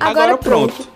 [0.00, 0.74] Agora, Agora pronto.
[0.74, 0.92] pronto.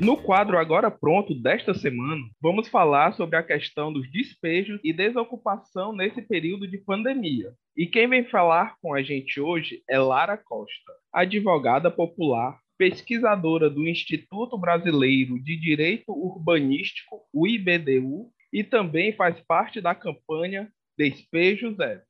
[0.00, 5.94] No quadro Agora Pronto desta semana, vamos falar sobre a questão dos despejos e desocupação
[5.94, 7.52] nesse período de pandemia.
[7.76, 13.88] E quem vem falar com a gente hoje é Lara Costa, advogada popular, pesquisadora do
[13.88, 20.68] Instituto Brasileiro de Direito Urbanístico, o IBDU, e também faz parte da campanha
[20.98, 22.02] Despejo Zero.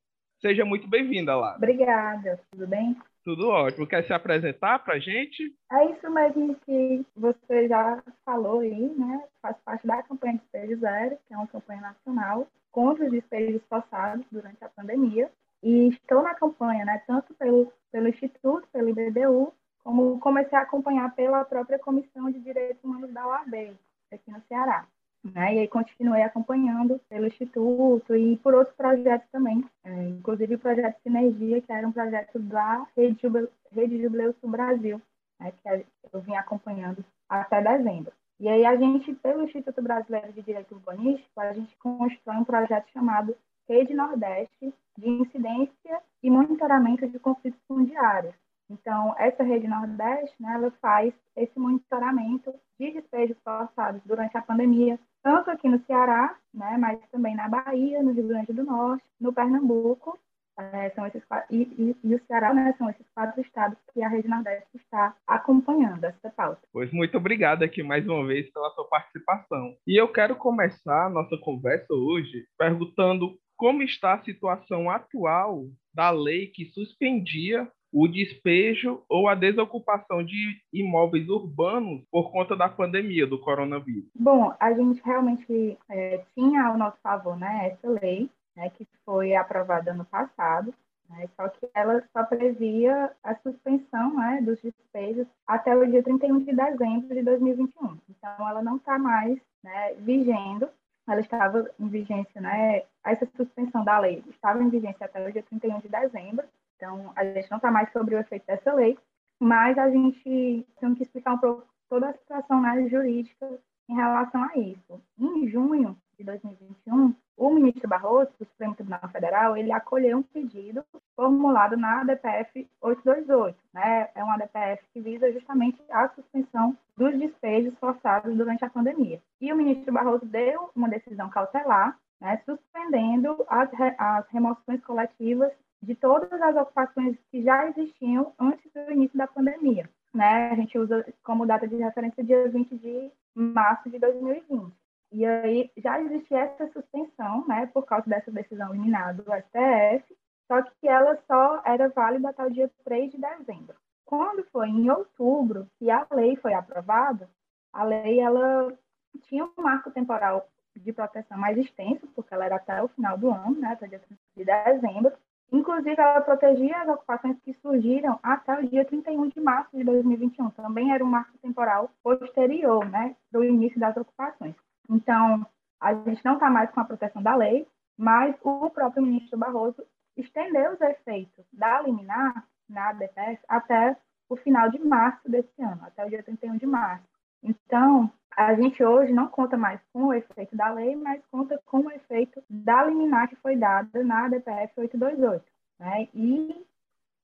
[0.45, 1.57] Seja muito bem-vinda, Lara.
[1.57, 2.95] Obrigada, tudo bem?
[3.25, 3.87] Tudo ótimo.
[3.87, 5.57] Quer se apresentar para a gente?
[5.73, 9.25] É isso mesmo que você já falou aí, né?
[9.41, 14.27] Faz parte da campanha Despejo Zero, que é uma campanha nacional contra os despejos forçados
[14.31, 15.31] durante a pandemia.
[15.63, 17.03] E estou na campanha, né?
[17.07, 19.51] Tanto pelo, pelo Instituto, pelo IBDU,
[19.83, 23.75] como comecei a acompanhar pela própria Comissão de Direitos Humanos da UAB,
[24.13, 24.87] aqui no Ceará.
[25.25, 25.55] Né?
[25.55, 31.01] E aí continuei acompanhando pelo Instituto e por outros projetos também, é, inclusive o projeto
[31.03, 34.09] Sinergia, que era um projeto da Rede Jubileu, Rede
[34.45, 35.01] Brasil,
[35.41, 35.53] né?
[35.53, 38.13] que eu vim acompanhando até dezembro.
[38.39, 42.91] E aí a gente, pelo Instituto Brasileiro de Direito Urbanístico, a gente constrói um projeto
[42.93, 43.35] chamado
[43.67, 48.35] Rede Nordeste de Incidência e Monitoramento de Conflitos Fundiários,
[48.71, 54.99] então, essa rede Nordeste, né, ela faz esse monitoramento de despejos forçados durante a pandemia,
[55.25, 59.33] tanto aqui no Ceará, né, mas também na Bahia, no Rio Grande do Norte, no
[59.33, 60.19] Pernambuco,
[60.57, 64.09] é, são esses e, e, e, o Ceará, né, são esses quatro estados que a
[64.09, 66.61] Rede Nordeste está acompanhando essa pauta.
[66.73, 69.75] Pois muito obrigado aqui mais uma vez pela sua participação.
[69.87, 76.11] E eu quero começar a nossa conversa hoje perguntando como está a situação atual da
[76.11, 83.25] lei que suspendia o despejo ou a desocupação de imóveis urbanos por conta da pandemia
[83.25, 84.11] do coronavírus?
[84.19, 89.37] Bom, a gente realmente é, tinha ao nosso favor né, essa lei, né, que foi
[89.37, 90.75] aprovada ano passado,
[91.09, 96.41] né, só que ela só previa a suspensão né, dos despejos até o dia 31
[96.41, 97.97] de dezembro de 2021.
[98.11, 100.69] Então, ela não está mais né, vigendo
[101.07, 102.83] ela estava em vigência, né?
[103.05, 106.47] Essa suspensão da lei estava em vigência até o dia 31 de dezembro,
[106.77, 108.99] então, a gente não está mais sobre o efeito dessa lei,
[109.41, 113.49] mas a gente tem que explicar um pouco toda a situação né, jurídica
[113.89, 115.01] em relação a isso.
[115.19, 120.85] Em junho de 2021, o ministro Barroso, do Supremo Tribunal Federal, ele acolheu um pedido
[121.17, 124.09] formulado na ADPF 828, né?
[124.15, 129.21] É uma ADPF que visa justamente a suspensão dos despejos forçados durante a pandemia.
[129.41, 133.69] E o ministro Barroso deu uma decisão cautelar, né, suspendendo as,
[133.99, 135.53] as remoções coletivas
[135.85, 139.89] de todas as ocupações que já existiam antes do início da pandemia.
[140.13, 140.51] Né?
[140.51, 144.73] A gente usa como data de referência dia 20 de março de 2020.
[145.13, 150.17] E aí já existia essa suspensão, né, por causa dessa decisão liminar do STF,
[150.49, 153.77] só que ela só era válida até o dia 3 de dezembro.
[154.05, 157.31] Quando foi em outubro que a lei foi aprovada,
[157.73, 158.77] a lei ela
[159.23, 163.31] tinha um marco temporal de proteção mais extenso, porque ela era até o final do
[163.31, 165.13] ano, né, até o dia 30 de dezembro,
[165.53, 170.51] Inclusive, ela protegia as ocupações que surgiram até o dia 31 de março de 2021.
[170.51, 174.55] Também era um marco temporal posterior, né, do início das ocupações.
[174.91, 175.47] Então,
[175.81, 177.67] a gente não está mais com a proteção da lei,
[177.97, 179.83] mas o próprio ministro Barroso
[180.17, 183.97] estendeu os efeitos da liminar na ADPF até
[184.29, 187.14] o final de março desse ano, até o dia 31 de março.
[187.45, 191.81] Então, a gente hoje não conta mais com o efeito da lei, mas conta com
[191.81, 195.45] o efeito da liminar que foi dada na DPF 828.
[195.79, 196.09] Né?
[196.15, 196.67] E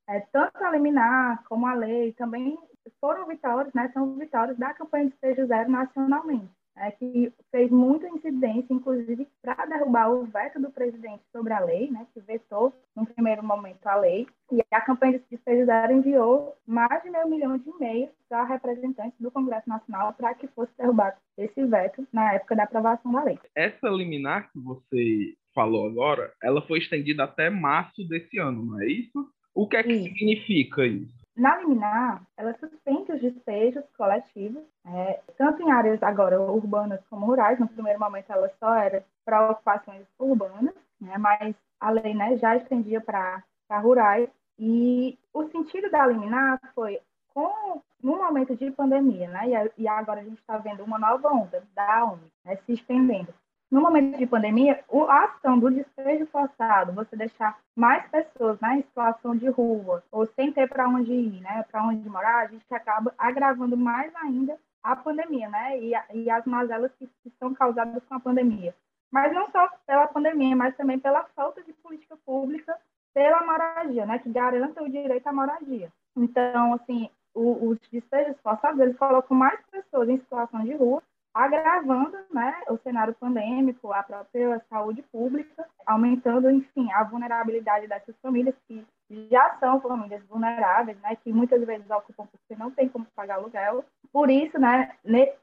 [0.09, 2.59] é, tanto a liminar como a lei também
[3.01, 8.09] foram vitórias, né, são vitórias da campanha de Despejo Zero nacionalmente é, que fez muita
[8.09, 13.05] incidência, inclusive, para derrubar o veto do presidente sobre a lei, né, que vetou, no
[13.07, 14.27] primeiro momento, a lei.
[14.51, 19.31] E a campanha de Zero enviou mais de meio milhão de e-mails para representantes do
[19.31, 23.39] Congresso Nacional para que fosse derrubado esse veto na época da aprovação da lei.
[23.55, 28.87] Essa liminar que você falou agora, ela foi estendida até março desse ano, não é
[28.87, 29.28] isso?
[29.54, 31.20] O que é que significa isso?
[31.41, 37.59] Na liminar, ela suspende os despejos coletivos, é, tanto em áreas agora urbanas como rurais.
[37.59, 42.57] No primeiro momento, ela só era para ocupações urbanas, né, mas a lei né, já
[42.57, 43.42] estendia para
[43.81, 44.28] rurais.
[44.59, 47.01] E o sentido da liminar foi,
[47.33, 51.66] com, no momento de pandemia, né, e, agora a gente está vendo uma nova onda
[51.75, 53.33] da ONU né, se estendendo
[53.71, 58.83] no momento de pandemia, a ação do despejo forçado, você deixar mais pessoas né, em
[58.83, 62.65] situação de rua ou sem ter para onde ir, né, para onde morar, a gente
[62.75, 68.03] acaba agravando mais ainda a pandemia, né, e, e as mazelas que, que são causadas
[68.09, 68.75] com a pandemia.
[69.11, 72.77] Mas não só pela pandemia, mas também pela falta de política pública
[73.15, 75.93] pela moradia, né, que garanta o direito à moradia.
[76.16, 81.03] Então, assim, o, os despejos forçados, eles colocam mais pessoas em situação de rua,
[81.34, 88.54] agravando né, o cenário pandêmico, a própria saúde pública, aumentando, enfim, a vulnerabilidade dessas famílias
[88.66, 88.84] que
[89.30, 93.84] já são famílias vulneráveis, né, que muitas vezes ocupam porque não tem como pagar aluguel.
[94.12, 94.92] Por isso, né,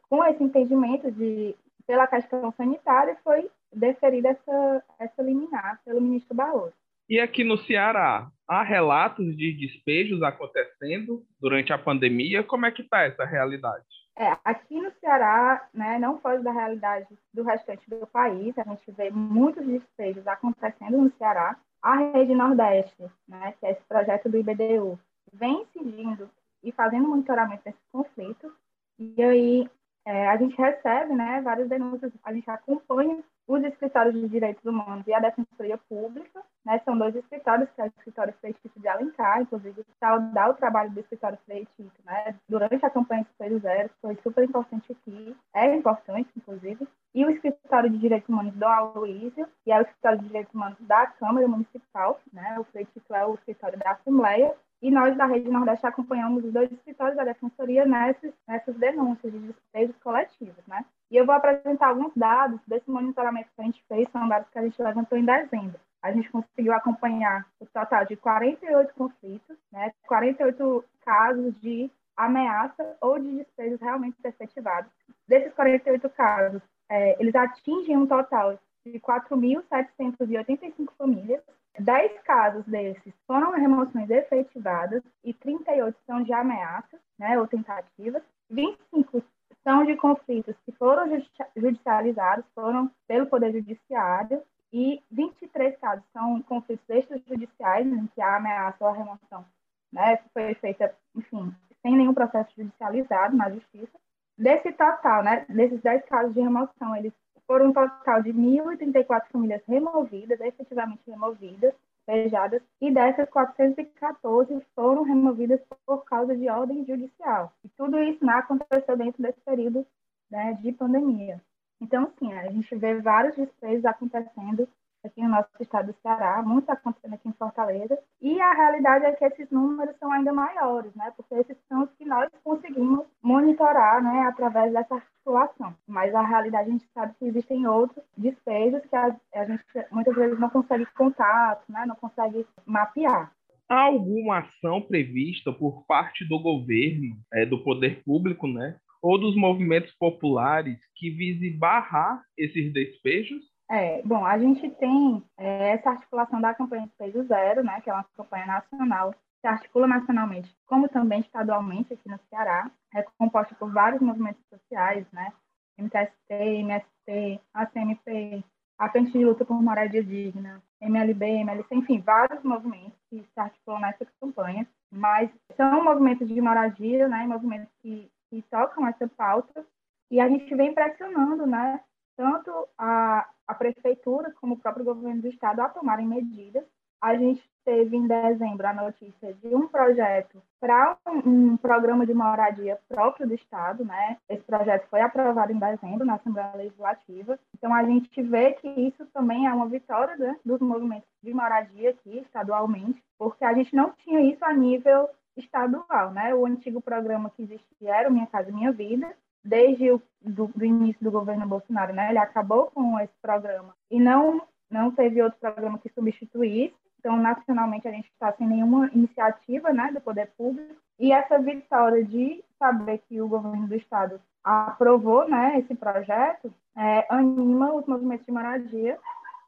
[0.10, 1.56] com esse entendimento de
[1.86, 6.74] pela questão sanitária, foi deferida essa, essa liminar pelo ministro Barroso.
[7.10, 12.44] E aqui no Ceará, há relatos de despejos acontecendo durante a pandemia?
[12.44, 13.86] Como é que está essa realidade?
[14.20, 18.92] É, aqui no Ceará, né, não foge da realidade do restante do país, a gente
[18.92, 21.56] vê muitos despejos acontecendo no Ceará.
[21.84, 25.00] A Rede Nordeste, né, que é esse projeto do IBDU,
[25.32, 26.28] vem seguindo
[26.64, 28.52] e fazendo monitoramento desse conflito.
[28.98, 29.70] E aí
[30.04, 35.08] é, a gente recebe né, várias denúncias, a gente acompanha os escritórios de direitos humanos
[35.08, 39.42] e a Defensoria Pública, né, são dois escritórios, que é o escritório Freitito de Alencar,
[39.42, 44.44] inclusive saudar o trabalho do escritório Freitito, né, durante a campanha Espelho Zero, foi super
[44.44, 46.86] importante aqui, é importante, inclusive,
[47.16, 50.78] e o escritório de direitos humanos do Aloysio, que é o escritório de direitos humanos
[50.82, 55.50] da Câmara Municipal, né, o Freitito é o escritório da Assembleia, e nós da Rede
[55.50, 60.86] Nordeste acompanhamos os dois escritórios da Defensoria nessas, nessas denúncias de despejos coletivos, né?
[61.10, 64.60] E eu vou apresentar alguns dados desse monitoramento que a gente fez, são dados que
[64.60, 65.80] a gente levantou em dezembro.
[66.02, 73.18] A gente conseguiu acompanhar o total de 48 conflitos, né, 48 casos de ameaça ou
[73.20, 74.92] de despejos realmente efetivados.
[75.28, 81.42] Desses 48 casos, é, eles atingem um total de 4.785 famílias.
[81.80, 88.24] 10 casos desses foram remoções efetivadas e 38 são de ameaças, né, ou tentativas.
[88.50, 89.22] 25
[89.68, 91.22] são de conflitos que foram
[91.58, 94.42] judicializados, foram pelo Poder Judiciário,
[94.72, 99.46] e 23 casos são conflitos extrajudiciais, em que a ameaça ou a remoção
[99.92, 104.00] né, foi feita, enfim, sem nenhum processo judicializado na Justiça.
[104.38, 107.12] Desse total, né, desses 10 casos de remoção, eles
[107.46, 111.74] foram um total de 1.034 famílias removidas, efetivamente removidas,
[112.08, 117.54] despejadas, e dessas 414 foram removidas por causa de ordem judicial.
[117.64, 119.86] E tudo isso né, aconteceu dentro desse período
[120.32, 121.42] né, de pandemia.
[121.82, 124.68] Então, sim, a gente vê vários despejos acontecendo
[125.08, 129.12] aqui no nosso estado do Ceará, muito acontecendo aqui em Fortaleza, e a realidade é
[129.14, 131.12] que esses números são ainda maiores, né?
[131.16, 135.76] Porque esses são os que nós conseguimos monitorar, né, através dessa articulação.
[135.88, 140.16] Mas a realidade a gente sabe que existem outros despejos que a, a gente muitas
[140.16, 141.86] vezes não consegue contato, né?
[141.86, 143.32] Não consegue mapear.
[143.70, 149.36] Há alguma ação prevista por parte do governo, é, do poder público, né, ou dos
[149.36, 153.44] movimentos populares que vise barrar esses despejos?
[153.70, 157.94] É, bom, a gente tem é, essa articulação da campanha Despejo Zero, né, que é
[157.94, 163.72] uma campanha nacional, se articula nacionalmente, como também estadualmente aqui no Ceará, é composta por
[163.72, 165.34] vários movimentos sociais, né,
[165.78, 168.44] MTST, MST, ACMP,
[168.80, 173.82] a Frente de Luta por Moradia Digna, MLB, MLC, enfim, vários movimentos que se articulam
[173.82, 179.66] nessa campanha, mas são movimentos de moradia, né, movimentos que, que tocam essa pauta,
[180.10, 181.82] e a gente vem pressionando, né,
[182.18, 186.66] tanto a, a prefeitura como o próprio governo do estado a tomarem medidas.
[187.00, 192.14] A gente teve em dezembro a notícia de um projeto para um, um, programa de
[192.14, 194.18] moradia próprio do estado, né?
[194.28, 197.38] Esse projeto foi aprovado em dezembro na Assembleia Legislativa.
[197.56, 201.92] Então a gente vê que isso também é uma vitória né, dos movimentos de moradia
[201.92, 206.34] aqui estadualmente, porque a gente não tinha isso a nível estadual, né?
[206.34, 209.14] O antigo programa que existia era Minha Casa Minha Vida,
[209.48, 212.10] desde o do, do, início do governo Bolsonaro, né?
[212.10, 216.76] Ele acabou com esse programa e não não teve outro programa que substituísse.
[217.00, 220.76] Então, nacionalmente, a gente está sem nenhuma iniciativa, né, do poder público.
[221.00, 227.06] E essa vitória de saber que o governo do estado aprovou, né, esse projeto, é,
[227.10, 229.00] anima os movimentos de moradia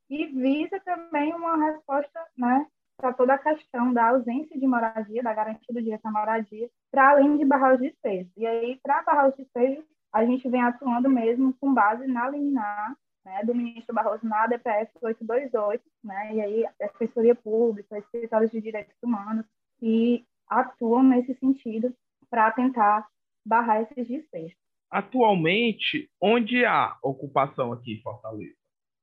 [0.09, 2.65] e visa também uma resposta, né,
[2.99, 7.11] para toda a questão da ausência de moradia, da garantia do direito à moradia, para
[7.11, 8.31] além de barrar os despejos.
[8.35, 12.93] E aí, para barrar os despejos, a gente vem atuando mesmo com base na liminar
[13.23, 18.51] né, do ministro Barroso na DPF 828, né, e aí a Defensoria Pública, os escritórios
[18.51, 19.45] de direitos humanos,
[19.79, 21.93] que atuam nesse sentido
[22.29, 23.07] para tentar
[23.45, 24.57] barrar esses despejos.
[24.91, 28.55] Atualmente, onde há ocupação aqui em Fortaleza?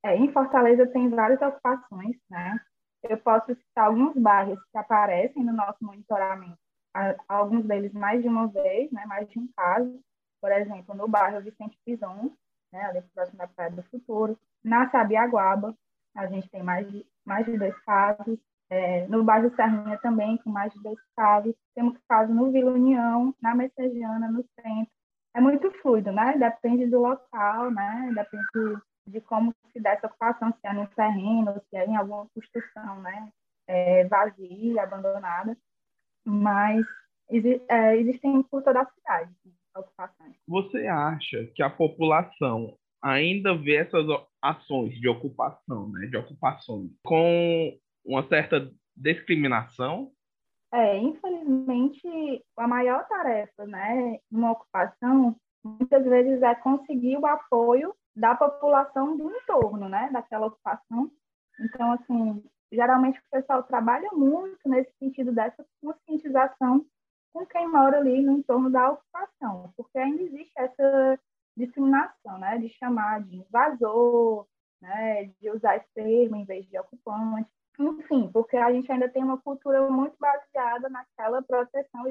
[0.05, 2.59] É, em Fortaleza tem várias ocupações, né?
[3.09, 6.59] Eu posso citar alguns bairros que aparecem no nosso monitoramento,
[7.29, 10.01] alguns deles mais de uma vez, né, mais de um caso,
[10.41, 12.33] por exemplo, no bairro Vicente Pison,
[12.73, 15.75] né, ali próximo da Praia do Futuro, na Sabiaguaba,
[16.15, 20.51] a gente tem mais de, mais de dois casos, É, no bairro Serrinha também, com
[20.51, 21.55] mais de dois casos.
[21.73, 24.91] Temos casos no Vila União, na Messejana, no centro.
[25.37, 26.37] É muito fluido, né?
[26.37, 28.11] Depende do local, né?
[28.13, 28.45] Depende
[29.07, 33.01] de como se dá essa ocupação, se é no terreno, se é em alguma construção,
[33.01, 33.31] né?
[33.67, 35.57] É, vazia, abandonada.
[36.25, 36.85] Mas
[37.69, 39.33] é, existem por toda a cidade
[39.79, 40.37] ocupações.
[40.49, 44.07] Você acha que a população ainda vê essas
[44.41, 50.11] ações de ocupação, né, de ocupações, com uma certa discriminação?
[50.73, 58.35] É, infelizmente, a maior tarefa, né, numa ocupação, muitas vezes é conseguir o apoio da
[58.35, 61.11] população do entorno, né, daquela ocupação.
[61.61, 62.43] Então, assim,
[62.73, 66.85] geralmente o pessoal trabalha muito nesse sentido dessa conscientização
[67.33, 71.21] com quem mora ali no entorno da ocupação, porque ainda existe essa
[71.57, 74.47] discriminação, né, de chamar de invasor,
[74.81, 79.23] né, de usar esse termo em vez de ocupante, enfim, porque a gente ainda tem
[79.23, 82.05] uma cultura muito baseada naquela proteção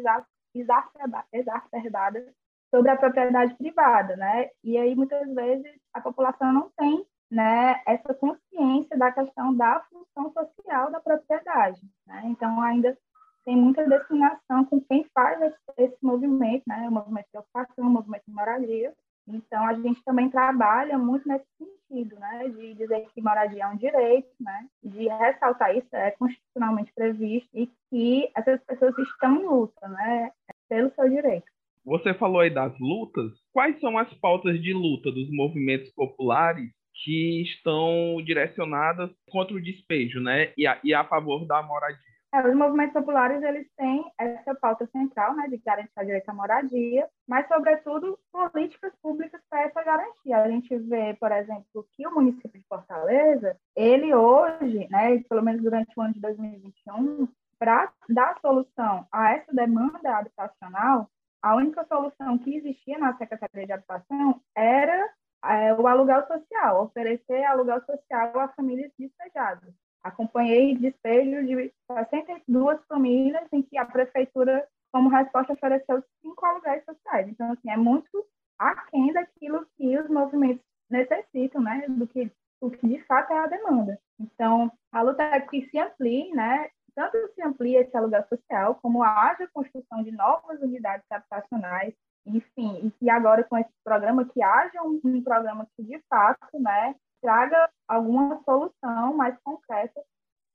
[1.34, 2.34] exacerbada
[2.75, 8.13] sobre a propriedade privada, né, e aí muitas vezes a população não tem né, essa
[8.13, 12.98] consciência da questão da função social da propriedade, né, então ainda
[13.46, 15.39] tem muita discriminação com quem faz
[15.77, 16.89] esse, movimento, né?
[16.89, 18.91] O movimento de ocupação, o movimento de moradia.
[19.27, 22.50] Então, a gente também trabalha muito nesse sentido, né?
[22.50, 24.67] De dizer que moradia é um direito, né?
[24.84, 30.32] De ressaltar isso, é constitucionalmente previsto e que essas pessoas estão em luta, né?
[30.67, 31.55] Pelo seu direito.
[31.86, 33.32] Você falou aí das lutas.
[33.54, 36.72] Quais são as pautas de luta dos movimentos populares
[37.04, 40.51] que estão direcionadas contra o despejo, né?
[40.58, 42.15] E a, e a favor da moradia?
[42.34, 46.34] É, os movimentos populares eles têm essa pauta central, né, de garantir o direito à
[46.34, 50.38] moradia, mas sobretudo políticas públicas para essa garantia.
[50.38, 55.62] A gente vê, por exemplo, que o município de Fortaleza, ele hoje, né, pelo menos
[55.62, 57.27] durante o ano de 2021,
[57.58, 61.10] para dar solução a essa demanda habitacional,
[61.46, 67.44] a única solução que existia na Secretaria de Habitação era é, o aluguel social, oferecer
[67.44, 69.72] aluguel social a famílias despejadas.
[70.04, 77.28] Acompanhei despejo de 62 famílias em que a prefeitura, como resposta, ofereceu cinco aluguéis sociais.
[77.28, 78.25] Então, assim, é muito
[78.58, 83.48] aquém daquilo que os movimentos necessitam, né, do que, o que de fato é a
[83.48, 84.00] demanda.
[84.20, 89.04] Então, a luta é que se amplie, né, tanto se amplie esse aluguel social, como
[89.04, 91.94] haja construção de novas unidades habitacionais,
[92.25, 96.60] enfim, e que agora com esse programa, que haja um, um programa que de fato,
[96.60, 100.02] né, traga alguma solução mais concreta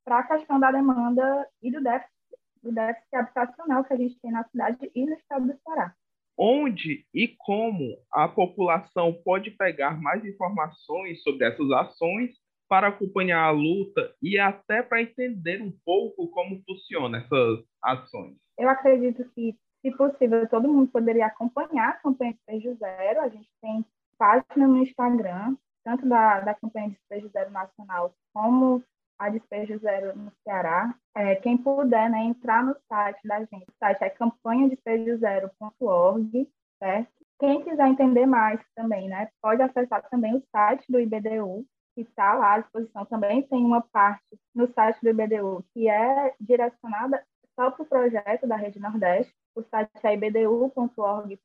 [0.03, 2.11] para a questão da demanda e do déficit,
[2.63, 5.93] do déficit habitacional que a gente tem na cidade e no estado do Ceará.
[6.37, 12.31] Onde e como a população pode pegar mais informações sobre essas ações
[12.71, 18.37] para acompanhar a luta e até para entender um pouco como funcionam essas ações?
[18.57, 23.19] Eu acredito que, se possível, todo mundo poderia acompanhar a campanha Despejo Zero.
[23.19, 23.85] A gente tem
[24.17, 28.81] página no Instagram, tanto da, da campanha Despejo Zero Nacional como
[29.19, 30.95] a Despejo Zero no Ceará.
[31.13, 36.49] É, quem puder né, entrar no site da gente, o site é campanhadespejozero.org,
[36.79, 37.11] certo?
[37.37, 42.33] Quem quiser entender mais também, né, pode acessar também o site do IBDU, que está
[42.33, 43.05] lá à disposição.
[43.05, 47.23] Também tem uma parte no site do IBDU que é direcionada
[47.55, 49.33] só para o projeto da Rede Nordeste.
[49.55, 51.41] O site é ibdu.org.br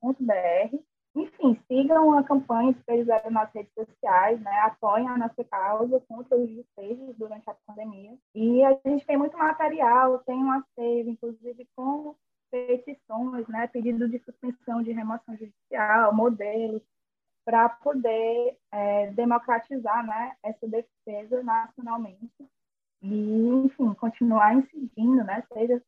[1.17, 4.51] enfim, sigam a campanha Espelho Zero nas redes sociais, né?
[4.59, 8.15] apoiem a nossa causa contra os despejos durante a pandemia.
[8.35, 12.15] E a gente tem muito material, tem um acervo, inclusive com
[12.51, 13.65] petições, né?
[13.67, 16.83] pedido de suspensão de remoção judicial, modelos,
[17.47, 20.35] para poder é, democratizar né?
[20.43, 22.29] essa defesa nacionalmente.
[23.01, 25.41] E, enfim, continuar incidindo, né?
[25.53, 25.81] seja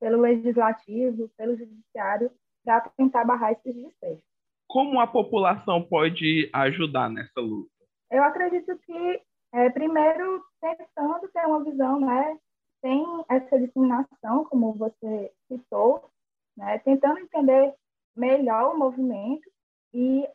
[0.00, 2.28] pelo legislativo, pelo judiciário,
[2.64, 4.24] para tentar barrar esses despejos.
[4.68, 7.70] Como a população pode ajudar nessa luta?
[8.10, 9.22] Eu acredito que,
[9.54, 12.36] é, primeiro, tentando ter uma visão, né,
[12.80, 16.10] sem essa discriminação, como você citou,
[16.56, 17.74] né, tentando entender
[18.16, 19.48] melhor o movimento
[19.94, 20.26] e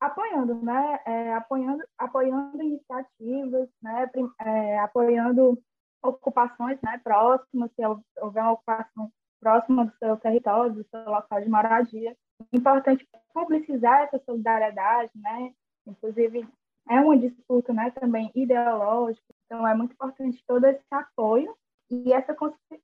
[0.00, 4.10] apoiando, né, é, apoiando, apoiando iniciativas, né,
[4.40, 5.58] é, apoiando
[6.02, 7.82] ocupações, né, próximas, se
[8.20, 9.10] houver uma ocupação
[9.40, 12.16] próxima do seu território, do seu local de moradia,
[12.52, 15.52] importante publicizar essa solidariedade, né?
[15.86, 16.48] Inclusive,
[16.88, 21.54] é uma disputa né, também ideológica, então é muito importante todo esse apoio
[21.90, 22.34] e essa,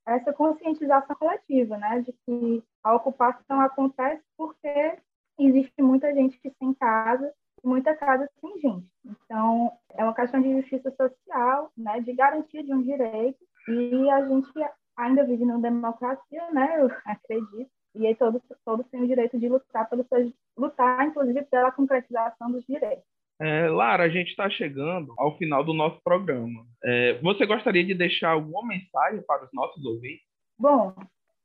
[0.06, 4.98] essa conscientização coletiva, né, de que a ocupação acontece porque
[5.38, 8.86] existe muita gente que sem casa e muita casa sem gente.
[9.04, 14.26] Então, é uma questão de justiça social, né, de garantia de um direito, e a
[14.26, 14.50] gente
[14.96, 19.48] ainda vive numa democracia, né, eu acredito, e aí todos, todos têm o direito de
[19.48, 20.06] lutar, pelo
[20.56, 23.04] lutar, inclusive, pela concretização dos direitos.
[23.40, 26.64] É, Lara, a gente está chegando ao final do nosso programa.
[26.84, 30.24] É, você gostaria de deixar alguma mensagem para os nossos ouvintes?
[30.58, 30.94] Bom,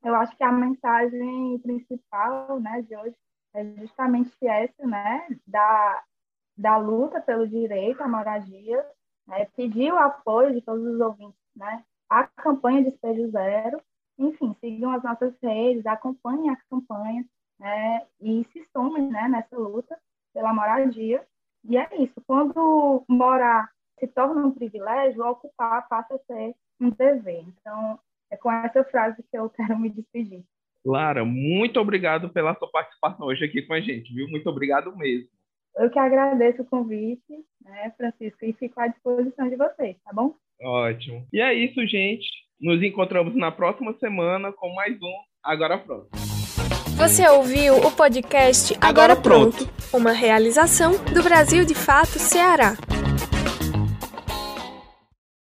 [0.04, 3.16] eu acho que a mensagem principal né, de hoje
[3.58, 6.04] é justamente essa, né, da,
[6.56, 8.86] da luta pelo direito à moradia,
[9.26, 13.82] né, pedir o apoio de todos os ouvintes, né, a campanha de Despejo Zero,
[14.18, 17.26] enfim, sigam as nossas redes, acompanhem a campanha,
[17.60, 20.00] né, e se somem, né, nessa luta
[20.34, 21.28] pela moradia,
[21.64, 27.44] e é isso, quando morar se torna um privilégio, ocupar passa a ser um dever,
[27.48, 28.00] então
[28.30, 30.46] é com essa frase que eu quero me despedir.
[30.88, 34.28] Lara, muito obrigado pela sua participação hoje aqui com a gente, viu?
[34.30, 35.28] Muito obrigado mesmo.
[35.76, 37.22] Eu que agradeço o convite,
[37.64, 40.34] né, Francisco, e fico à disposição de vocês, tá bom?
[40.62, 41.28] Ótimo.
[41.32, 42.28] E é isso, gente.
[42.60, 45.14] Nos encontramos na próxima semana com mais um
[45.44, 46.08] Agora Pronto.
[46.98, 52.76] Você ouviu o podcast Agora, Agora Pronto, uma realização do Brasil de Fato Ceará.